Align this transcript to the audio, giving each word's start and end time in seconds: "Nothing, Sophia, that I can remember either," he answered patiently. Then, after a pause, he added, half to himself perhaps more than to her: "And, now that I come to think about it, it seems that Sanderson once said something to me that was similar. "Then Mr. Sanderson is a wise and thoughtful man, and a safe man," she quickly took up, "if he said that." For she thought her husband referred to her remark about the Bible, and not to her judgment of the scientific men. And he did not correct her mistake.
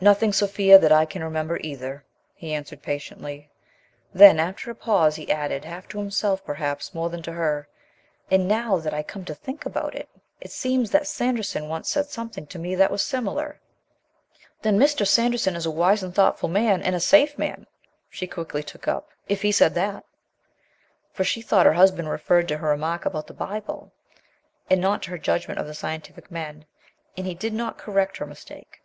"Nothing, 0.00 0.32
Sophia, 0.32 0.78
that 0.78 0.92
I 0.92 1.04
can 1.04 1.22
remember 1.22 1.58
either," 1.60 2.02
he 2.34 2.54
answered 2.54 2.80
patiently. 2.80 3.50
Then, 4.14 4.40
after 4.40 4.70
a 4.70 4.74
pause, 4.74 5.16
he 5.16 5.30
added, 5.30 5.66
half 5.66 5.86
to 5.88 5.98
himself 5.98 6.42
perhaps 6.42 6.94
more 6.94 7.10
than 7.10 7.20
to 7.24 7.32
her: 7.32 7.68
"And, 8.30 8.48
now 8.48 8.78
that 8.78 8.94
I 8.94 9.02
come 9.02 9.26
to 9.26 9.34
think 9.34 9.66
about 9.66 9.94
it, 9.94 10.08
it 10.40 10.52
seems 10.52 10.90
that 10.92 11.06
Sanderson 11.06 11.68
once 11.68 11.90
said 11.90 12.06
something 12.06 12.46
to 12.46 12.58
me 12.58 12.76
that 12.76 12.90
was 12.90 13.02
similar. 13.02 13.60
"Then 14.62 14.78
Mr. 14.78 15.06
Sanderson 15.06 15.54
is 15.54 15.66
a 15.66 15.70
wise 15.70 16.02
and 16.02 16.14
thoughtful 16.14 16.48
man, 16.48 16.80
and 16.82 16.96
a 16.96 16.98
safe 16.98 17.36
man," 17.36 17.66
she 18.08 18.26
quickly 18.26 18.62
took 18.62 18.88
up, 18.88 19.10
"if 19.28 19.42
he 19.42 19.52
said 19.52 19.74
that." 19.74 20.06
For 21.12 21.24
she 21.24 21.42
thought 21.42 21.66
her 21.66 21.74
husband 21.74 22.08
referred 22.08 22.48
to 22.48 22.56
her 22.56 22.68
remark 22.70 23.04
about 23.04 23.26
the 23.26 23.34
Bible, 23.34 23.92
and 24.70 24.80
not 24.80 25.02
to 25.02 25.10
her 25.10 25.18
judgment 25.18 25.60
of 25.60 25.66
the 25.66 25.74
scientific 25.74 26.30
men. 26.30 26.64
And 27.18 27.26
he 27.26 27.34
did 27.34 27.52
not 27.52 27.76
correct 27.76 28.16
her 28.16 28.24
mistake. 28.26 28.80